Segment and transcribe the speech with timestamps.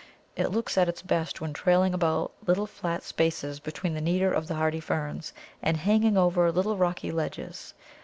[0.35, 4.47] It looks at its best when trailing about little flat spaces between the neater of
[4.47, 5.31] the hardy Ferns,
[5.61, 7.75] and hanging over little rocky ledges.